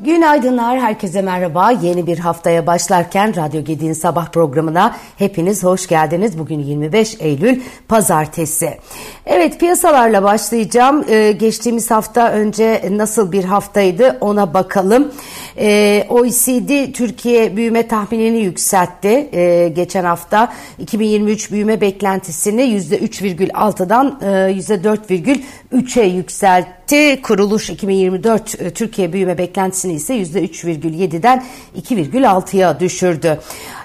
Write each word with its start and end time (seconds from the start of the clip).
Günaydınlar, 0.00 0.80
herkese 0.80 1.22
merhaba. 1.22 1.70
Yeni 1.70 2.06
bir 2.06 2.18
haftaya 2.18 2.66
başlarken 2.66 3.36
Radyo 3.36 3.64
Gedi'nin 3.64 3.92
sabah 3.92 4.30
programına 4.30 4.96
hepiniz 5.16 5.64
hoş 5.64 5.86
geldiniz. 5.86 6.38
Bugün 6.38 6.58
25 6.58 7.16
Eylül 7.20 7.60
Pazartesi. 7.88 8.78
Evet, 9.26 9.60
piyasalarla 9.60 10.22
başlayacağım. 10.22 11.04
Ee, 11.08 11.32
geçtiğimiz 11.32 11.90
hafta 11.90 12.30
önce 12.30 12.82
nasıl 12.90 13.32
bir 13.32 13.44
haftaydı 13.44 14.18
ona 14.20 14.54
bakalım. 14.54 15.12
Ee, 15.60 16.06
OECD 16.08 16.92
Türkiye 16.92 17.56
büyüme 17.56 17.88
tahminini 17.88 18.38
yükseltti. 18.38 19.28
Ee, 19.32 19.72
geçen 19.76 20.04
hafta 20.04 20.52
2023 20.78 21.52
büyüme 21.52 21.80
beklentisini 21.80 22.62
%3,6'dan 22.62 24.18
e, 24.22 24.26
%4,3'e 24.26 26.06
yükseltti. 26.06 27.22
Kuruluş 27.22 27.70
2024 27.70 28.60
e, 28.60 28.70
Türkiye 28.70 29.12
büyüme 29.12 29.38
beklentisini 29.38 29.92
ise 29.92 30.14
%3,7'den 30.14 31.44
2,6'ya 31.76 32.80
düşürdü. 32.80 33.38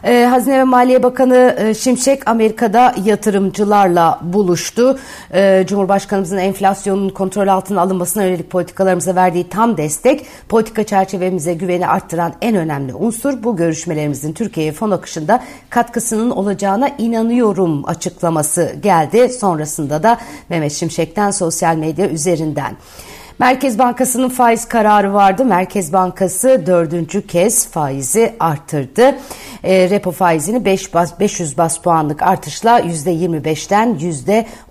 Ee, 0.03 0.27
Hazine 0.29 0.59
ve 0.59 0.63
Maliye 0.63 1.03
Bakanı 1.03 1.55
e, 1.59 1.73
Şimşek 1.73 2.27
Amerika'da 2.27 2.95
yatırımcılarla 3.05 4.19
buluştu. 4.23 4.99
Ee, 5.33 5.63
Cumhurbaşkanımızın 5.67 6.37
enflasyonun 6.37 7.09
kontrol 7.09 7.47
altına 7.47 7.81
alınmasına 7.81 8.23
yönelik 8.23 8.49
politikalarımıza 8.49 9.15
verdiği 9.15 9.49
tam 9.49 9.77
destek, 9.77 10.25
politika 10.49 10.83
çerçevemize 10.83 11.53
güveni 11.63 11.87
arttıran 11.87 12.33
en 12.41 12.55
önemli 12.55 12.93
unsur 12.93 13.43
bu 13.43 13.55
görüşmelerimizin 13.55 14.33
Türkiye'ye 14.33 14.71
fon 14.71 14.91
akışında 14.91 15.43
katkısının 15.69 16.29
olacağına 16.29 16.89
inanıyorum 16.97 17.85
açıklaması 17.85 18.75
geldi. 18.81 19.29
Sonrasında 19.29 20.03
da 20.03 20.19
Mehmet 20.49 20.71
Şimşek'ten 20.71 21.31
sosyal 21.31 21.75
medya 21.75 22.09
üzerinden. 22.09 22.75
Merkez 23.39 23.79
Bankası'nın 23.79 24.29
faiz 24.29 24.65
kararı 24.65 25.13
vardı. 25.13 25.45
Merkez 25.45 25.93
Bankası 25.93 26.63
dördüncü 26.65 27.27
kez 27.27 27.67
faizi 27.67 28.35
arttırdı. 28.39 29.15
E, 29.63 29.89
repo 29.89 30.11
faizini 30.11 30.65
5 30.65 30.93
bas, 30.93 31.19
500 31.19 31.57
bas 31.57 31.77
puanlık 31.77 32.21
artışla 32.21 32.79
%25'ten 32.79 33.97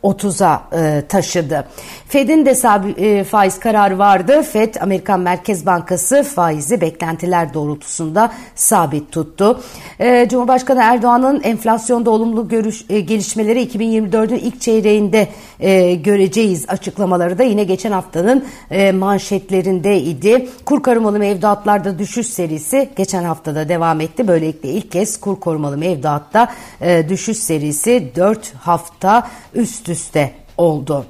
%30'a 0.03 0.63
e, 0.73 1.03
taşıdı. 1.09 1.67
Fed'in 2.09 2.47
de 2.47 2.55
e, 2.97 3.25
faiz 3.25 3.59
kararı 3.59 3.99
vardı. 3.99 4.43
Fed 4.43 4.75
Amerikan 4.81 5.21
Merkez 5.21 5.67
Bankası 5.67 6.23
faizi 6.23 6.81
beklentiler 6.81 7.55
doğrultusunda 7.55 8.33
sabit 8.55 9.13
tuttu. 9.13 9.61
E, 9.99 10.29
Cumhurbaşkanı 10.29 10.81
Erdoğan'ın 10.83 11.41
enflasyonda 11.43 12.11
olumlu 12.11 12.49
görüş, 12.49 12.85
e, 12.91 13.01
gelişmeleri 13.01 13.63
2024'ün 13.63 14.39
ilk 14.39 14.61
çeyreğinde 14.61 15.29
e, 15.61 15.95
göreceğiz 15.95 16.65
açıklamaları 16.69 17.39
da 17.39 17.43
yine 17.43 17.65
geçen 17.65 17.93
haftanın 17.93 18.45
e, 18.71 18.93
manşetlerindeydi. 18.93 20.49
Kur 20.65 20.83
korumalı 20.83 21.19
mevduatlarda 21.19 21.99
düşüş 21.99 22.27
serisi 22.27 22.91
geçen 22.97 23.25
haftada 23.25 23.69
devam 23.69 24.01
etti. 24.01 24.29
Böylelikle 24.29 24.69
ilk 24.69 24.91
kez 24.93 25.21
kur 25.21 25.41
korumalı 25.41 25.79
mevduatta 25.79 26.53
e, 26.81 27.09
düşüş 27.09 27.39
serisi 27.39 28.13
4 28.17 28.55
hafta 28.55 29.29
üst 29.55 29.89
üste 29.89 30.33
oldu. 30.57 31.07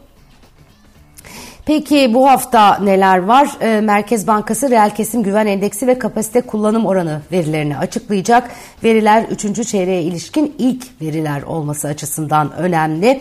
Peki 1.66 2.14
bu 2.14 2.28
hafta 2.28 2.78
neler 2.78 3.18
var? 3.18 3.48
E, 3.60 3.80
Merkez 3.80 4.26
Bankası 4.26 4.70
reel 4.70 4.90
kesim 4.94 5.22
güven 5.22 5.46
endeksi 5.46 5.86
ve 5.86 5.98
kapasite 5.98 6.40
kullanım 6.40 6.86
oranı 6.86 7.20
verilerini 7.32 7.78
açıklayacak. 7.78 8.50
Veriler 8.84 9.24
3. 9.30 9.68
çeyreğe 9.68 10.02
ilişkin 10.02 10.54
ilk 10.58 11.02
veriler 11.02 11.42
olması 11.42 11.88
açısından 11.88 12.52
önemli. 12.52 13.20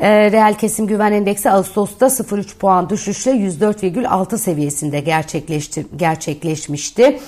E, 0.00 0.32
reel 0.32 0.54
kesim 0.54 0.86
güven 0.86 1.12
endeksi 1.12 1.50
Ağustos'ta 1.50 2.06
0,3 2.06 2.56
puan 2.58 2.90
düşüşle 2.90 3.30
104,6 3.30 4.38
seviyesinde 4.38 5.00
gerçekleşti, 5.00 5.86
gerçekleşmişti 5.96 7.18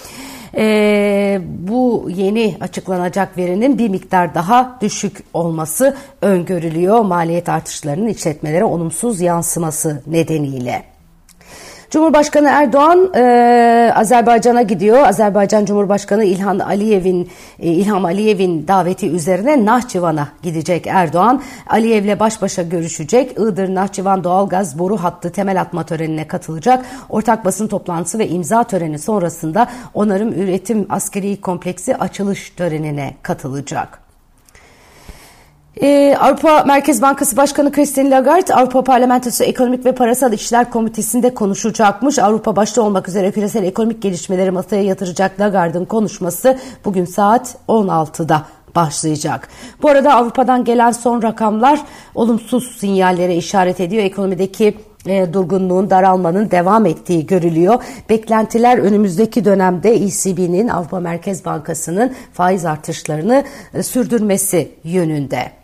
e, 0.56 1.40
bu 1.58 2.08
yeni 2.16 2.56
açıklanacak 2.60 3.38
verinin 3.38 3.78
bir 3.78 3.88
miktar 3.88 4.34
daha 4.34 4.78
düşük 4.80 5.24
olması 5.34 5.96
öngörülüyor 6.22 7.00
maliyet 7.00 7.48
artışlarının 7.48 8.08
işletmelere 8.08 8.64
olumsuz 8.64 9.20
yansıması 9.20 10.02
nedeniyle. 10.06 10.93
Cumhurbaşkanı 11.90 12.48
Erdoğan 12.48 13.14
e, 13.14 13.92
Azerbaycan'a 13.94 14.62
gidiyor. 14.62 14.98
Azerbaycan 14.98 15.64
Cumhurbaşkanı 15.64 16.24
İlhan 16.24 16.58
Aliyev'in 16.58 17.30
e, 17.58 17.66
İlham 17.66 18.04
Aliyev'in 18.04 18.68
daveti 18.68 19.10
üzerine 19.10 19.64
Nahçıvan'a 19.64 20.28
gidecek 20.42 20.86
Erdoğan. 20.86 21.42
Aliyev'le 21.66 22.20
baş 22.20 22.42
başa 22.42 22.62
görüşecek. 22.62 23.32
Iğdır 23.32 23.74
Nahçıvan 23.74 24.24
doğalgaz 24.24 24.78
boru 24.78 24.96
hattı 24.96 25.30
temel 25.32 25.60
atma 25.60 25.86
törenine 25.86 26.26
katılacak. 26.26 26.84
Ortak 27.08 27.44
basın 27.44 27.68
toplantısı 27.68 28.18
ve 28.18 28.28
imza 28.28 28.64
töreni 28.64 28.98
sonrasında 28.98 29.68
onarım 29.94 30.32
üretim 30.32 30.86
askeri 30.90 31.40
kompleksi 31.40 31.96
açılış 31.96 32.50
törenine 32.50 33.14
katılacak. 33.22 34.03
Ee, 35.82 36.16
Avrupa 36.20 36.64
Merkez 36.64 37.02
Bankası 37.02 37.36
Başkanı 37.36 37.72
Christine 37.72 38.10
Lagarde 38.10 38.54
Avrupa 38.54 38.84
Parlamentosu 38.84 39.44
Ekonomik 39.44 39.86
ve 39.86 39.92
Parasal 39.92 40.32
İşler 40.32 40.70
Komitesi'nde 40.70 41.34
konuşacakmış. 41.34 42.18
Avrupa 42.18 42.56
başta 42.56 42.82
olmak 42.82 43.08
üzere 43.08 43.32
küresel 43.32 43.64
ekonomik 43.64 44.02
gelişmeleri 44.02 44.50
masaya 44.50 44.82
yatıracak 44.82 45.40
Lagarde'ın 45.40 45.84
konuşması 45.84 46.58
bugün 46.84 47.04
saat 47.04 47.56
16'da 47.68 48.42
başlayacak. 48.76 49.48
Bu 49.82 49.88
arada 49.88 50.14
Avrupa'dan 50.14 50.64
gelen 50.64 50.90
son 50.90 51.22
rakamlar 51.22 51.80
olumsuz 52.14 52.76
sinyallere 52.76 53.36
işaret 53.36 53.80
ediyor. 53.80 54.02
Ekonomideki 54.02 54.74
e, 55.06 55.32
durgunluğun 55.32 55.90
daralmanın 55.90 56.50
devam 56.50 56.86
ettiği 56.86 57.26
görülüyor. 57.26 57.82
Beklentiler 58.08 58.78
önümüzdeki 58.78 59.44
dönemde 59.44 59.94
ECB'nin 59.94 60.68
Avrupa 60.68 61.00
Merkez 61.00 61.44
Bankası'nın 61.44 62.12
faiz 62.32 62.64
artışlarını 62.64 63.44
e, 63.74 63.82
sürdürmesi 63.82 64.68
yönünde. 64.84 65.63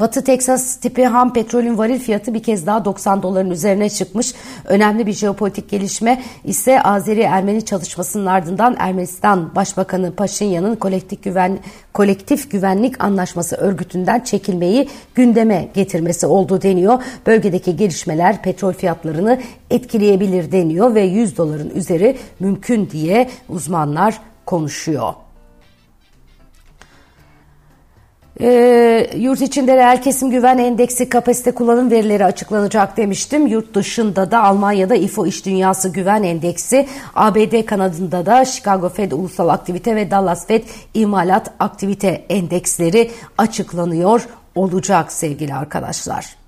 Batı 0.00 0.24
Teksas 0.24 0.76
tipi 0.76 1.06
ham 1.06 1.32
petrolün 1.32 1.78
varil 1.78 1.98
fiyatı 1.98 2.34
bir 2.34 2.42
kez 2.42 2.66
daha 2.66 2.84
90 2.84 3.22
doların 3.22 3.50
üzerine 3.50 3.90
çıkmış. 3.90 4.34
Önemli 4.64 5.06
bir 5.06 5.12
jeopolitik 5.12 5.70
gelişme 5.70 6.22
ise 6.44 6.82
Azeri-Ermeni 6.82 7.64
çalışmasının 7.64 8.26
ardından 8.26 8.76
Ermenistan 8.78 9.54
Başbakanı 9.54 10.14
Paşinyan'ın 10.14 10.76
kolektif, 10.76 11.22
güven, 11.22 11.58
kolektif 11.94 12.50
güvenlik 12.50 13.04
anlaşması 13.04 13.56
örgütünden 13.56 14.20
çekilmeyi 14.20 14.88
gündeme 15.14 15.68
getirmesi 15.74 16.26
oldu 16.26 16.62
deniyor. 16.62 17.02
Bölgedeki 17.26 17.76
gelişmeler 17.76 18.42
petrol 18.42 18.72
fiyatlarını 18.72 19.40
etkileyebilir 19.70 20.52
deniyor 20.52 20.94
ve 20.94 21.02
100 21.02 21.36
doların 21.38 21.70
üzeri 21.70 22.16
mümkün 22.40 22.90
diye 22.90 23.28
uzmanlar 23.48 24.20
konuşuyor. 24.46 25.25
E, 28.40 29.10
yurt 29.16 29.40
içinde 29.40 29.76
reel 29.76 30.02
kesim 30.02 30.30
güven 30.30 30.58
endeksi 30.58 31.08
kapasite 31.08 31.50
kullanım 31.50 31.90
verileri 31.90 32.24
açıklanacak 32.24 32.96
demiştim. 32.96 33.46
Yurt 33.46 33.74
dışında 33.74 34.30
da 34.30 34.42
Almanya'da 34.42 34.94
İFO 34.94 35.26
İş 35.26 35.46
Dünyası 35.46 35.88
Güven 35.88 36.22
Endeksi, 36.22 36.88
ABD 37.14 37.64
kanadında 37.64 38.26
da 38.26 38.44
Chicago 38.44 38.88
Fed 38.88 39.12
Ulusal 39.12 39.48
Aktivite 39.48 39.96
ve 39.96 40.10
Dallas 40.10 40.46
Fed 40.46 40.62
İmalat 40.94 41.50
Aktivite 41.58 42.24
Endeksleri 42.28 43.10
açıklanıyor 43.38 44.28
olacak 44.54 45.12
sevgili 45.12 45.54
arkadaşlar. 45.54 46.45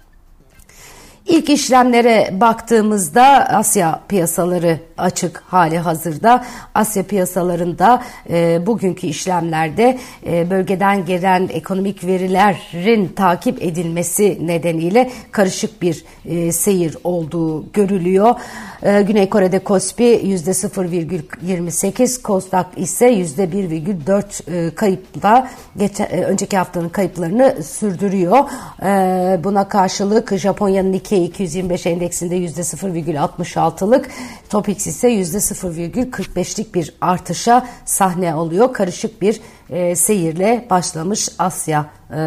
İlk 1.29 1.51
işlemlere 1.51 2.41
baktığımızda 2.41 3.49
Asya 3.49 4.01
piyasaları 4.09 4.79
açık 4.99 5.43
hali 5.47 5.79
hazırda. 5.79 6.45
Asya 6.75 7.03
piyasalarında 7.03 8.03
e, 8.31 8.67
bugünkü 8.67 9.07
işlemlerde 9.07 9.99
e, 10.27 10.51
bölgeden 10.51 11.05
gelen 11.05 11.49
ekonomik 11.53 12.07
verilerin 12.07 13.09
takip 13.09 13.63
edilmesi 13.63 14.39
nedeniyle 14.47 15.11
karışık 15.31 15.83
bir 15.83 16.05
e, 16.25 16.53
seyir 16.53 16.97
olduğu 17.05 17.73
görülüyor. 17.73 18.35
E, 18.83 19.03
Güney 19.03 19.29
Kore'de 19.29 19.59
Kospi 19.59 20.05
%0,28, 20.05 22.23
Kostak 22.23 22.67
ise 22.77 23.13
%1,4 23.13 24.69
e, 24.69 24.75
kayıpla 24.75 25.49
geç, 25.77 26.01
e, 26.01 26.05
önceki 26.05 26.57
haftanın 26.57 26.89
kayıplarını 26.89 27.63
sürdürüyor. 27.63 28.39
E, 28.83 29.45
buna 29.45 29.69
karşılık 29.69 30.37
Japonya'nın 30.37 30.93
iki 30.93 31.18
225 31.25 31.87
endeksinde 31.87 32.39
%0,66'lık, 32.39 34.11
Topix 34.51 34.87
ise 34.87 35.09
%0,45'lik 35.09 36.75
bir 36.75 36.95
artışa 37.01 37.67
sahne 37.85 38.35
oluyor. 38.35 38.73
Karışık 38.73 39.23
bir 39.23 39.41
e, 39.71 39.97
seyirle 39.97 40.67
başlamış 40.71 41.29
Asya 41.39 41.91
e, 42.11 42.19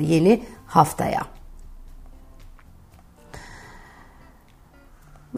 yeni 0.00 0.42
haftaya. 0.66 1.35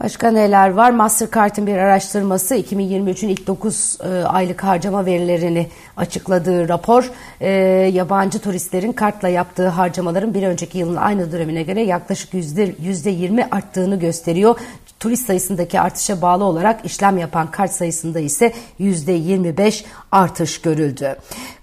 Başka 0.03 0.31
neler 0.31 0.71
var? 0.71 0.91
Mastercard'ın 0.91 1.67
bir 1.67 1.77
araştırması 1.77 2.57
2023'ün 2.57 3.29
ilk 3.29 3.47
9 3.47 3.99
e, 4.01 4.09
aylık 4.09 4.65
harcama 4.65 5.07
verilerini 5.07 5.67
açıkladığı 5.97 6.69
rapor 6.69 7.11
e, 7.41 7.51
yabancı 7.93 8.39
turistlerin 8.39 8.93
kartla 8.93 9.29
yaptığı 9.29 9.69
harcamaların 9.69 10.35
bir 10.35 10.43
önceki 10.43 10.79
yılın 10.79 10.97
aynı 10.97 11.33
dönemine 11.33 11.63
göre 11.63 11.83
yaklaşık 11.83 12.35
%20 12.35 13.51
arttığını 13.51 13.99
gösteriyor. 13.99 14.59
Turist 15.01 15.27
sayısındaki 15.27 15.81
artışa 15.81 16.23
bağlı 16.23 16.45
olarak 16.45 16.85
işlem 16.85 17.19
yapan 17.19 17.51
kart 17.51 17.71
sayısında 17.71 18.21
ise 18.21 18.53
%25 18.81 19.85
artış 20.13 20.61
görüldü. 20.61 21.17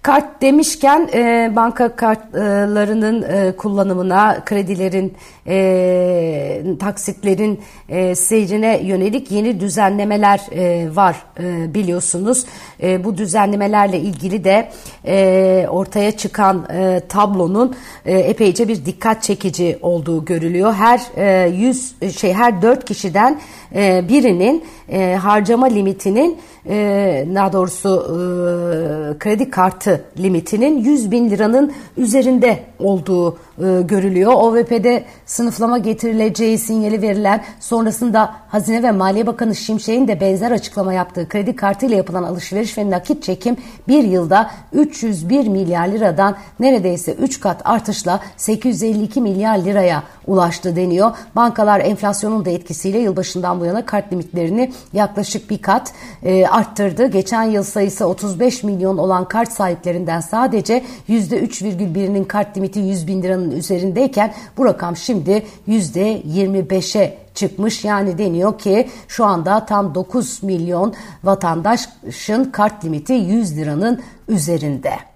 Kart 0.05 0.41
demişken 0.41 1.09
e, 1.13 1.51
banka 1.55 1.95
kartlarının 1.95 3.21
e, 3.21 3.55
kullanımına, 3.57 4.45
kredilerin, 4.45 5.13
e, 5.47 6.63
taksitlerin 6.79 7.59
e, 7.89 8.15
seyrine 8.15 8.81
yönelik 8.83 9.31
yeni 9.31 9.59
düzenlemeler 9.59 10.41
e, 10.51 10.95
var 10.95 11.15
e, 11.39 11.73
biliyorsunuz. 11.73 12.45
E, 12.83 13.03
bu 13.03 13.17
düzenlemelerle 13.17 13.99
ilgili 13.99 14.43
de 14.43 14.69
e, 15.05 15.67
ortaya 15.69 16.17
çıkan 16.17 16.67
e, 16.73 17.01
tablonun 17.09 17.75
e, 18.05 18.19
epeyce 18.19 18.67
bir 18.67 18.85
dikkat 18.85 19.23
çekici 19.23 19.79
olduğu 19.81 20.25
görülüyor. 20.25 20.73
Her 20.73 21.01
e, 21.17 21.49
100 21.49 21.95
şey 22.17 22.33
her 22.33 22.61
4 22.61 22.85
kişiden 22.85 23.39
e, 23.75 24.09
birinin 24.09 24.63
e, 24.89 25.15
harcama 25.15 25.65
limitinin 25.65 26.37
e, 26.69 27.27
daha 27.35 27.53
doğrusu 27.53 27.89
e, 27.99 29.17
kredi 29.19 29.49
kartı 29.49 29.94
limitinin 30.19 30.77
100 30.77 31.11
bin 31.11 31.29
liranın 31.29 31.71
üzerinde 31.97 32.59
olduğu 32.79 33.37
e, 33.59 33.81
görülüyor. 33.81 34.33
OVP'de 34.33 35.05
sınıflama 35.25 35.77
getirileceği 35.77 36.57
sinyali 36.57 37.01
verilen 37.01 37.43
sonrasında 37.59 38.35
Hazine 38.47 38.83
ve 38.83 38.91
Maliye 38.91 39.27
Bakanı 39.27 39.55
Şimşek'in 39.55 40.07
de 40.07 40.19
benzer 40.21 40.51
açıklama 40.51 40.93
yaptığı 40.93 41.29
kredi 41.29 41.55
kartıyla 41.55 41.97
yapılan 41.97 42.23
alışveriş 42.23 42.77
ve 42.77 42.89
nakit 42.89 43.23
çekim 43.23 43.57
bir 43.87 44.03
yılda 44.03 44.51
301 44.73 45.47
milyar 45.47 45.87
liradan 45.87 46.35
neredeyse 46.59 47.13
3 47.13 47.39
kat 47.39 47.61
artışla 47.65 48.19
852 48.37 49.21
milyar 49.21 49.57
liraya 49.57 50.03
ulaştı 50.27 50.75
deniyor. 50.75 51.11
Bankalar 51.35 51.79
enflasyonun 51.79 52.45
da 52.45 52.49
etkisiyle 52.49 52.99
yılbaşından 52.99 53.59
bu 53.59 53.65
yana 53.65 53.85
kart 53.85 54.13
limitlerini 54.13 54.71
yaklaşık 54.93 55.49
bir 55.49 55.57
kat 55.57 55.93
e, 56.23 56.47
arttırdı. 56.47 57.07
Geçen 57.07 57.43
yıl 57.43 57.63
sayısı 57.63 58.07
35 58.07 58.63
milyon 58.63 58.97
olan 58.97 59.27
kart 59.27 59.51
sahiplerinden 59.51 60.19
sadece 60.19 60.83
%3,1'inin 61.09 62.23
kart 62.23 62.57
limiti 62.57 62.79
100 62.79 63.07
bin 63.07 63.23
liranın 63.23 63.44
üzerindeyken 63.51 64.33
bu 64.57 64.65
rakam 64.65 64.95
şimdi 64.95 65.45
%25'e 65.67 67.17
çıkmış. 67.35 67.85
Yani 67.85 68.17
deniyor 68.17 68.59
ki 68.59 68.89
şu 69.07 69.25
anda 69.25 69.65
tam 69.65 69.95
9 69.95 70.43
milyon 70.43 70.93
vatandaşın 71.23 72.51
kart 72.51 72.85
limiti 72.85 73.13
100 73.13 73.57
liranın 73.57 74.01
üzerinde 74.27 75.14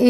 e, 0.00 0.08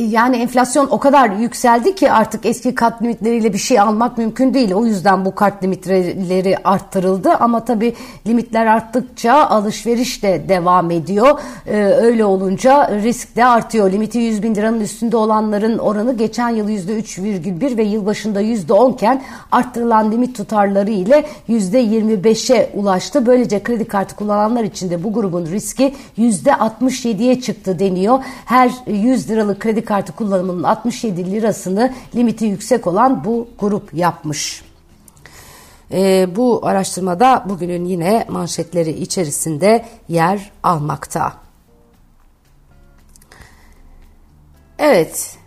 yani 0.00 0.36
enflasyon 0.36 0.88
o 0.90 0.98
kadar 0.98 1.30
yükseldi 1.30 1.94
ki 1.94 2.12
artık 2.12 2.46
eski 2.46 2.74
kart 2.74 3.02
limitleriyle 3.02 3.52
bir 3.52 3.58
şey 3.58 3.80
almak 3.80 4.18
mümkün 4.18 4.54
değil. 4.54 4.72
O 4.72 4.86
yüzden 4.86 5.24
bu 5.24 5.34
kart 5.34 5.62
limitleri 5.62 6.56
arttırıldı 6.64 7.30
ama 7.30 7.64
tabii 7.64 7.94
limitler 8.26 8.66
arttıkça 8.66 9.32
alışveriş 9.32 10.22
de 10.22 10.44
devam 10.48 10.90
ediyor. 10.90 11.40
E, 11.66 11.76
öyle 11.76 12.24
olunca 12.24 13.00
risk 13.02 13.36
de 13.36 13.44
artıyor. 13.44 13.92
Limiti 13.92 14.18
100 14.18 14.42
bin 14.42 14.54
liranın 14.54 14.80
üstünde 14.80 15.16
olanların 15.16 15.78
oranı 15.78 16.16
geçen 16.16 16.48
yıl 16.48 16.68
%3,1 16.68 17.76
ve 17.76 17.82
yılbaşında 17.82 18.42
%10 18.42 18.94
iken 18.94 19.22
arttırılan 19.52 20.12
limit 20.12 20.36
tutarları 20.36 20.90
ile 20.90 21.26
%25'e 21.48 22.70
ulaştı. 22.74 23.26
Böylece 23.26 23.62
kredi 23.62 23.84
kartı 23.84 24.16
kullananlar 24.16 24.64
için 24.64 24.90
de 24.90 25.04
bu 25.04 25.12
grubun 25.12 25.46
riski 25.46 25.94
%67'ye 26.18 27.40
çıktı 27.40 27.78
deniyor. 27.78 28.18
Her 28.44 28.70
100 29.06 29.30
liralık 29.30 29.60
kredi 29.60 29.84
kartı 29.84 30.12
kullanımının 30.12 30.62
67 30.62 31.32
lirasını 31.32 31.94
limiti 32.14 32.44
yüksek 32.44 32.86
olan 32.86 33.24
bu 33.24 33.48
grup 33.58 33.94
yapmış. 33.94 34.62
E, 35.92 36.36
bu 36.36 36.66
araştırmada 36.66 37.44
bugünün 37.48 37.84
yine 37.84 38.26
manşetleri 38.28 38.90
içerisinde 38.90 39.84
yer 40.08 40.50
almakta. 40.62 41.32
Evet. 44.78 45.38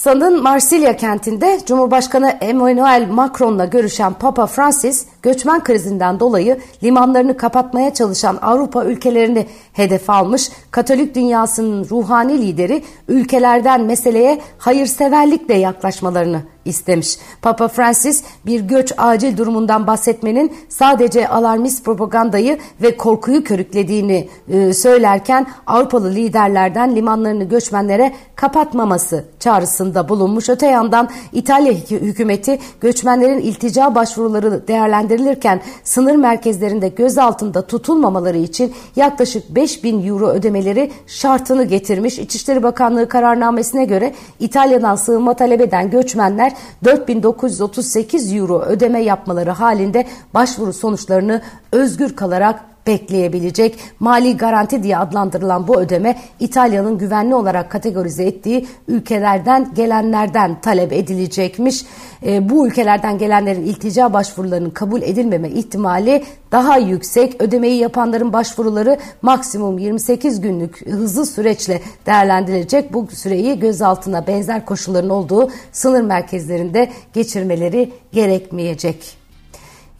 Fransa'nın 0.00 0.42
Marsilya 0.42 0.96
kentinde 0.96 1.60
Cumhurbaşkanı 1.66 2.30
Emmanuel 2.40 3.08
Macron'la 3.10 3.64
görüşen 3.64 4.12
Papa 4.12 4.46
Francis 4.46 5.06
göçmen 5.22 5.64
krizinden 5.64 6.20
dolayı 6.20 6.60
limanlarını 6.82 7.36
kapatmaya 7.36 7.94
çalışan 7.94 8.38
Avrupa 8.42 8.84
ülkelerini 8.84 9.46
hedef 9.72 10.10
almış. 10.10 10.50
Katolik 10.70 11.14
dünyasının 11.14 11.84
ruhani 11.90 12.42
lideri 12.42 12.82
ülkelerden 13.08 13.84
meseleye 13.84 14.40
hayırseverlikle 14.58 15.54
yaklaşmalarını 15.54 16.42
istemiş. 16.70 17.18
Papa 17.42 17.68
Francis 17.68 18.22
bir 18.46 18.60
göç 18.60 18.92
acil 18.98 19.36
durumundan 19.36 19.86
bahsetmenin 19.86 20.52
sadece 20.68 21.28
alarmist 21.28 21.84
propagandayı 21.84 22.58
ve 22.82 22.96
korkuyu 22.96 23.44
körüklediğini 23.44 24.28
e, 24.48 24.72
söylerken 24.72 25.46
Avrupalı 25.66 26.10
liderlerden 26.10 26.96
limanlarını 26.96 27.44
göçmenlere 27.44 28.12
kapatmaması 28.34 29.24
çağrısında 29.40 30.08
bulunmuş. 30.08 30.48
Öte 30.48 30.66
yandan 30.66 31.08
İtalya 31.32 31.72
hükümeti 31.72 32.58
göçmenlerin 32.80 33.38
iltica 33.38 33.94
başvuruları 33.94 34.68
değerlendirilirken 34.68 35.60
sınır 35.84 36.16
merkezlerinde 36.16 36.88
gözaltında 36.88 37.66
tutulmamaları 37.66 38.38
için 38.38 38.74
yaklaşık 38.96 39.54
5 39.54 39.84
bin 39.84 40.06
euro 40.06 40.28
ödemeleri 40.28 40.90
şartını 41.06 41.64
getirmiş. 41.64 42.18
İçişleri 42.18 42.62
Bakanlığı 42.62 43.08
kararnamesine 43.08 43.84
göre 43.84 44.14
İtalya'dan 44.38 44.96
sığınma 44.96 45.34
talep 45.34 45.60
eden 45.60 45.90
göçmenler 45.90 46.52
4938 46.84 48.32
euro 48.32 48.60
ödeme 48.60 49.02
yapmaları 49.02 49.50
halinde 49.50 50.06
başvuru 50.34 50.72
sonuçlarını 50.72 51.42
özgür 51.72 52.16
kalarak 52.16 52.60
bekleyebilecek 52.86 53.78
mali 54.00 54.36
garanti 54.36 54.82
diye 54.82 54.98
adlandırılan 54.98 55.68
bu 55.68 55.80
ödeme 55.80 56.16
İtalya'nın 56.40 56.98
güvenli 56.98 57.34
olarak 57.34 57.70
kategorize 57.70 58.24
ettiği 58.24 58.66
ülkelerden 58.88 59.74
gelenlerden 59.74 60.60
talep 60.60 60.92
edilecekmiş. 60.92 61.84
E, 62.26 62.48
bu 62.48 62.66
ülkelerden 62.66 63.18
gelenlerin 63.18 63.62
iltica 63.62 64.12
başvurularının 64.12 64.70
kabul 64.70 65.02
edilmeme 65.02 65.48
ihtimali 65.48 66.24
daha 66.52 66.78
yüksek. 66.78 67.42
Ödemeyi 67.42 67.76
yapanların 67.76 68.32
başvuruları 68.32 68.98
maksimum 69.22 69.78
28 69.78 70.40
günlük 70.40 70.86
hızlı 70.90 71.26
süreçle 71.26 71.80
değerlendirilecek. 72.06 72.92
Bu 72.92 73.06
süreyi 73.12 73.58
gözaltına 73.58 74.26
benzer 74.26 74.64
koşulların 74.64 75.10
olduğu 75.10 75.50
sınır 75.72 76.02
merkezlerinde 76.02 76.90
geçirmeleri 77.12 77.92
gerekmeyecek. 78.12 79.19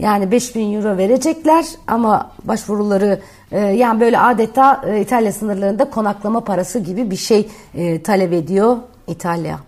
Yani 0.01 0.31
5000 0.31 0.73
euro 0.73 0.97
verecekler 0.97 1.67
ama 1.87 2.31
başvuruları 2.45 3.21
e, 3.53 3.59
yani 3.59 4.01
böyle 4.01 4.19
adeta 4.19 4.83
e, 4.87 5.01
İtalya 5.01 5.33
sınırlarında 5.33 5.91
konaklama 5.91 6.45
parası 6.45 6.79
gibi 6.79 7.11
bir 7.11 7.17
şey 7.17 7.49
e, 7.75 8.03
talep 8.03 8.33
ediyor 8.33 8.77
İtalya. 9.07 9.61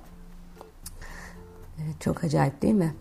Evet, 1.84 2.00
çok 2.00 2.24
acayip 2.24 2.62
değil 2.62 2.74
mi? 2.74 2.94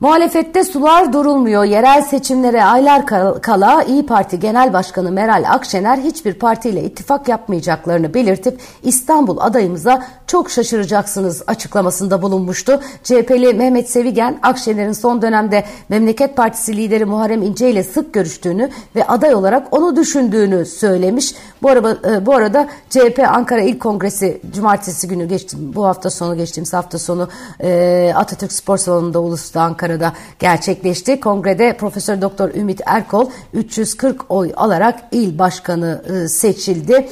Muhalefette 0.00 0.64
sular 0.64 1.12
durulmuyor. 1.12 1.64
Yerel 1.64 2.02
seçimlere 2.02 2.64
aylar 2.64 3.06
kala 3.42 3.82
İyi 3.82 4.06
Parti 4.06 4.40
Genel 4.40 4.72
Başkanı 4.72 5.12
Meral 5.12 5.44
Akşener 5.48 5.98
hiçbir 5.98 6.34
partiyle 6.34 6.84
ittifak 6.84 7.28
yapmayacaklarını 7.28 8.14
belirtip 8.14 8.60
İstanbul 8.82 9.38
adayımıza 9.40 10.06
çok 10.26 10.50
şaşıracaksınız 10.50 11.42
açıklamasında 11.46 12.22
bulunmuştu. 12.22 12.80
CHP'li 13.04 13.54
Mehmet 13.54 13.90
Sevigen 13.90 14.38
Akşener'in 14.42 14.92
son 14.92 15.22
dönemde 15.22 15.64
Memleket 15.88 16.36
Partisi 16.36 16.76
lideri 16.76 17.04
Muharrem 17.04 17.42
İnce 17.42 17.70
ile 17.70 17.82
sık 17.82 18.14
görüştüğünü 18.14 18.70
ve 18.96 19.06
aday 19.06 19.34
olarak 19.34 19.74
onu 19.74 19.96
düşündüğünü 19.96 20.66
söylemiş. 20.66 21.34
Bu 21.62 21.68
arada, 21.70 21.98
e, 22.10 22.26
bu 22.26 22.34
arada 22.34 22.68
CHP 22.90 23.24
Ankara 23.28 23.60
İl 23.60 23.78
Kongresi 23.78 24.40
cumartesi 24.52 25.08
günü 25.08 25.28
geçtim 25.28 25.72
bu 25.74 25.86
hafta 25.86 26.10
sonu 26.10 26.36
geçtiğimiz 26.36 26.72
hafta 26.72 26.98
sonu 26.98 27.28
e, 27.60 28.12
Atatürk 28.16 28.52
Spor 28.52 28.76
Salonu'nda 28.76 29.20
Ulus'ta 29.20 29.60
Ankara'da 29.86 30.12
gerçekleşti. 30.38 31.20
Kongrede 31.20 31.76
Profesör 31.76 32.22
Doktor 32.22 32.54
Ümit 32.54 32.80
Erkol 32.86 33.30
340 33.52 34.30
oy 34.30 34.52
alarak 34.56 35.00
il 35.12 35.38
başkanı 35.38 36.02
e, 36.08 36.28
seçildi. 36.28 37.08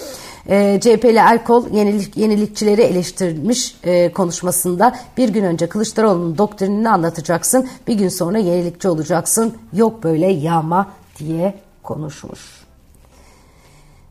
E, 0.49 0.81
CHP'li 0.81 1.17
Erkol 1.17 1.71
yenilik, 1.73 2.17
yenilikçileri 2.17 2.83
eleştirmiş 2.83 3.77
e, 3.85 4.13
konuşmasında 4.13 4.97
bir 5.17 5.29
gün 5.29 5.45
önce 5.45 5.69
Kılıçdaroğlu'nun 5.69 6.39
doktrinini 6.39 6.89
anlatacaksın 6.91 7.69
bir 7.89 7.95
gün 7.95 8.09
sonra 8.09 8.39
yenilikçi 8.39 8.89
olacaksın 8.89 9.55
yok 9.73 10.05
böyle 10.05 10.27
yağma 10.27 10.91
diye 11.19 11.55
konuşmuş. 11.83 12.64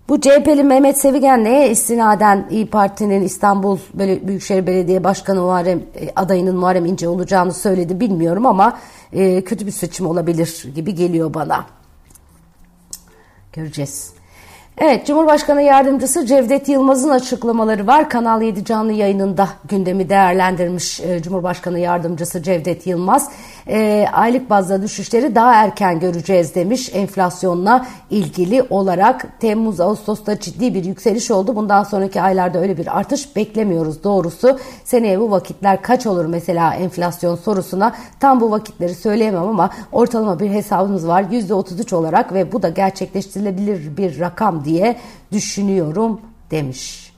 Bu 0.10 0.22
CHP'li 0.22 0.64
Mehmet 0.64 0.98
Sevigen 0.98 1.44
neye 1.44 1.70
istinaden 1.70 2.48
İyi 2.50 2.70
Parti'nin 2.70 3.22
İstanbul 3.22 3.78
Büyükşehir 3.94 4.68
Belediye 4.68 5.04
Başkanı 5.04 5.42
Muharrem 5.42 5.80
e, 5.80 6.10
adayının 6.16 6.56
Muharrem 6.56 6.86
İnce 6.86 7.08
olacağını 7.08 7.54
söyledi 7.54 8.00
bilmiyorum 8.00 8.46
ama 8.46 8.80
e, 9.14 9.44
kötü 9.44 9.66
bir 9.66 9.72
seçim 9.72 10.08
olabilir 10.08 10.68
gibi 10.76 10.96
geliyor 10.96 11.34
bana. 11.34 11.66
Göreceğiz. 13.54 14.14
Evet, 14.78 15.08
Cumhurbaşkanı 15.08 15.62
Yardımcısı 15.62 16.26
Cevdet 16.26 16.70
Yılmaz'ın 16.70 17.10
açıklamaları 17.10 17.88
var. 17.88 18.10
Kanal 18.10 18.42
7 18.42 18.66
canlı 18.66 18.92
yayınında 18.94 19.50
gündemi 19.70 20.10
değerlendirmiş 20.10 21.00
e, 21.00 21.22
Cumhurbaşkanı 21.22 21.80
Yardımcısı 21.80 22.44
Cevdet 22.44 22.88
Yılmaz. 22.88 23.32
E, 23.68 24.08
aylık 24.14 24.50
bazda 24.50 24.82
düşüşleri 24.82 25.36
daha 25.36 25.54
erken 25.54 26.00
göreceğiz 26.00 26.56
demiş. 26.56 26.90
Enflasyonla 26.94 27.86
ilgili 28.10 28.64
olarak 28.70 29.40
Temmuz 29.40 29.80
Ağustos'ta 29.80 30.40
ciddi 30.40 30.74
bir 30.74 30.84
yükseliş 30.84 31.32
oldu. 31.32 31.56
Bundan 31.56 31.84
sonraki 31.84 32.22
aylarda 32.22 32.60
öyle 32.60 32.78
bir 32.78 32.98
artış 33.00 33.36
beklemiyoruz 33.36 34.04
doğrusu. 34.04 34.60
Seneye 34.84 35.20
bu 35.20 35.32
vakitler 35.32 35.82
kaç 35.82 36.06
olur 36.08 36.26
mesela 36.26 36.76
enflasyon 36.76 37.36
sorusuna 37.36 37.96
tam 38.20 38.42
bu 38.42 38.52
vakitleri 38.52 38.96
söyleyemem 38.96 39.44
ama 39.44 39.70
ortalama 39.92 40.40
bir 40.40 40.50
hesabımız 40.50 41.08
var. 41.08 41.24
%33 41.24 41.96
olarak 41.96 42.34
ve 42.34 42.52
bu 42.52 42.62
da 42.62 42.70
gerçekleştirilebilir 42.70 43.98
bir 43.98 44.20
rakam 44.20 44.66
diye 44.66 44.98
düşünüyorum 45.32 46.22
demiş. 46.52 47.13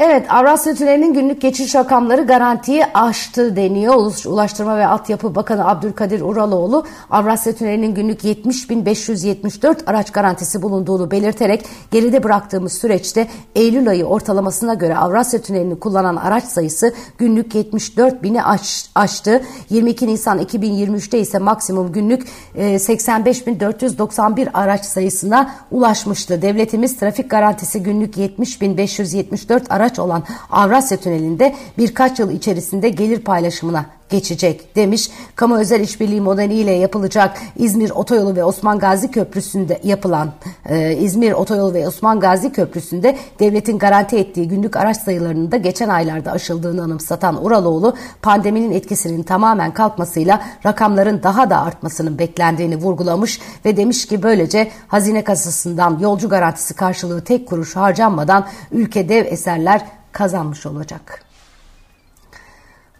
Evet 0.00 0.26
Avrasya 0.32 0.74
Tüneli'nin 0.74 1.14
günlük 1.14 1.40
geçiş 1.40 1.74
rakamları 1.74 2.26
garantiyi 2.26 2.84
aştı 2.94 3.56
deniyor. 3.56 4.24
Ulaştırma 4.26 4.78
ve 4.78 4.86
Altyapı 4.86 5.34
Bakanı 5.34 5.68
Abdülkadir 5.68 6.20
Uraloğlu 6.20 6.84
Avrasya 7.10 7.52
Tüneli'nin 7.52 7.94
günlük 7.94 8.24
70.574 8.24 9.76
araç 9.86 10.10
garantisi 10.10 10.62
bulunduğunu 10.62 11.10
belirterek 11.10 11.64
geride 11.90 12.22
bıraktığımız 12.22 12.72
süreçte 12.72 13.28
Eylül 13.54 13.88
ayı 13.88 14.04
ortalamasına 14.04 14.74
göre 14.74 14.96
Avrasya 14.96 15.40
Tüneli'ni 15.40 15.78
kullanan 15.80 16.16
araç 16.16 16.44
sayısı 16.44 16.94
günlük 17.18 17.54
74 17.54 18.22
bini 18.22 18.44
aş, 18.44 18.90
aştı. 18.94 19.42
22 19.70 20.06
Nisan 20.06 20.38
2023'te 20.38 21.18
ise 21.18 21.38
maksimum 21.38 21.92
günlük 21.92 22.28
85.491 22.56 24.40
e, 24.40 24.50
araç 24.54 24.84
sayısına 24.84 25.54
ulaşmıştı. 25.70 26.42
Devletimiz 26.42 26.96
trafik 26.96 27.30
garantisi 27.30 27.82
günlük 27.82 28.16
70.574 28.16 29.62
araç 29.68 29.87
araç 29.88 29.98
olan 29.98 30.22
Avrasya 30.50 30.98
Tüneli'nde 30.98 31.54
birkaç 31.78 32.18
yıl 32.18 32.30
içerisinde 32.30 32.88
gelir 32.88 33.20
paylaşımına 33.20 33.86
geçecek 34.08 34.76
demiş. 34.76 35.10
Kamu 35.36 35.58
özel 35.58 35.80
işbirliği 35.80 36.20
modeliyle 36.20 36.72
yapılacak 36.72 37.38
İzmir 37.56 37.90
Otoyolu 37.90 38.36
ve 38.36 38.44
Osman 38.44 38.78
Gazi 38.78 39.10
Köprüsü'nde 39.10 39.80
yapılan 39.84 40.32
e, 40.68 40.96
İzmir 40.96 41.32
Otoyolu 41.32 41.74
ve 41.74 41.88
Osman 41.88 42.20
Gazi 42.20 42.52
Köprüsü'nde 42.52 43.16
devletin 43.40 43.78
garanti 43.78 44.16
ettiği 44.16 44.48
günlük 44.48 44.76
araç 44.76 44.96
sayılarının 44.96 45.52
da 45.52 45.56
geçen 45.56 45.88
aylarda 45.88 46.32
aşıldığını 46.32 46.82
anımsatan 46.82 47.44
Uraloğlu 47.44 47.96
pandeminin 48.22 48.70
etkisinin 48.70 49.22
tamamen 49.22 49.74
kalkmasıyla 49.74 50.42
rakamların 50.66 51.22
daha 51.22 51.50
da 51.50 51.62
artmasının 51.62 52.18
beklendiğini 52.18 52.76
vurgulamış 52.76 53.40
ve 53.64 53.76
demiş 53.76 54.06
ki 54.06 54.22
böylece 54.22 54.70
hazine 54.88 55.24
kasasından 55.24 55.98
yolcu 56.00 56.28
garantisi 56.28 56.74
karşılığı 56.74 57.24
tek 57.24 57.48
kuruş 57.48 57.76
harcanmadan 57.76 58.46
ülke 58.72 59.08
dev 59.08 59.26
eserler 59.26 59.86
kazanmış 60.12 60.66
olacak. 60.66 61.24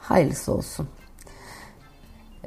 Hayırlısı 0.01 0.53
olsun. 0.53 0.89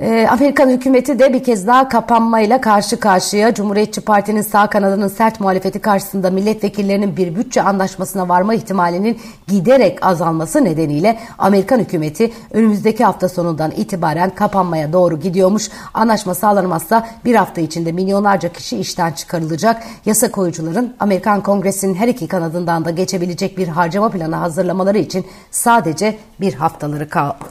Ee, 0.01 0.27
Amerikan 0.31 0.69
hükümeti 0.69 1.19
de 1.19 1.33
bir 1.33 1.43
kez 1.43 1.67
daha 1.67 1.89
kapanmayla 1.89 2.61
karşı 2.61 2.99
karşıya. 2.99 3.53
Cumhuriyetçi 3.53 4.01
Parti'nin 4.01 4.41
sağ 4.41 4.67
kanadının 4.67 5.07
sert 5.07 5.39
muhalefeti 5.39 5.79
karşısında 5.79 6.29
milletvekillerinin 6.29 7.17
bir 7.17 7.35
bütçe 7.35 7.61
anlaşmasına 7.61 8.29
varma 8.29 8.53
ihtimalinin 8.53 9.19
giderek 9.47 10.05
azalması 10.05 10.65
nedeniyle 10.65 11.19
Amerikan 11.37 11.79
hükümeti 11.79 12.33
önümüzdeki 12.51 13.03
hafta 13.03 13.29
sonundan 13.29 13.71
itibaren 13.71 14.29
kapanmaya 14.29 14.93
doğru 14.93 15.19
gidiyormuş. 15.19 15.69
Anlaşma 15.93 16.35
sağlanmazsa 16.35 17.07
bir 17.25 17.35
hafta 17.35 17.61
içinde 17.61 17.91
milyonlarca 17.91 18.49
kişi 18.49 18.77
işten 18.77 19.11
çıkarılacak. 19.11 19.83
Yasa 20.05 20.31
koyucuların 20.31 20.93
Amerikan 20.99 21.41
Kongresi'nin 21.41 21.95
her 21.95 22.07
iki 22.07 22.27
kanadından 22.27 22.85
da 22.85 22.91
geçebilecek 22.91 23.57
bir 23.57 23.67
harcama 23.67 24.09
planı 24.09 24.35
hazırlamaları 24.35 24.97
için 24.97 25.25
sadece 25.51 26.17
bir 26.39 26.53
haftaları 26.53 27.07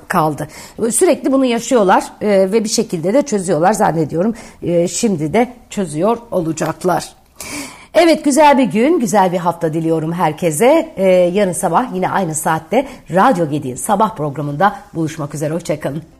kaldı. 0.09 0.49
Sürekli 0.91 1.33
bunu 1.33 1.45
yaşıyorlar. 1.45 2.13
Ve 2.41 2.65
bir 2.65 2.69
şekilde 2.69 3.15
de 3.15 3.23
çözüyorlar 3.23 3.73
zannediyorum. 3.73 4.35
E, 4.63 4.89
şimdi 4.89 5.33
de 5.33 5.53
çözüyor 5.71 6.19
olacaklar. 6.31 7.21
Evet 7.95 8.25
güzel 8.25 8.59
bir 8.59 8.65
gün, 8.65 9.01
güzel 9.01 9.33
bir 9.33 9.39
hafta 9.39 9.75
diliyorum 9.75 10.13
herkese. 10.13 10.93
Ee, 10.97 11.07
yarın 11.09 11.53
sabah 11.53 11.95
yine 11.95 12.11
aynı 12.11 12.35
saatte 12.35 12.87
Radyo 13.11 13.51
Gedi'nin 13.51 13.75
sabah 13.75 14.17
programında 14.17 14.77
buluşmak 14.95 15.35
üzere. 15.35 15.55
Hoşçakalın. 15.55 16.20